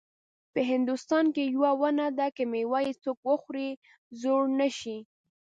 [0.53, 3.69] په هندوستان کې یوه ونه ده که میوه یې څوک وخوري
[4.21, 4.97] زوړ نه شي.